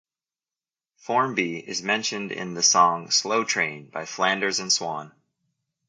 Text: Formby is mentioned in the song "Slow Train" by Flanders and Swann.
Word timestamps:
Formby 0.97 1.59
is 1.59 1.83
mentioned 1.83 2.31
in 2.31 2.55
the 2.55 2.63
song 2.63 3.11
"Slow 3.11 3.43
Train" 3.43 3.91
by 3.91 4.05
Flanders 4.07 4.57
and 4.59 4.73
Swann. 4.73 5.11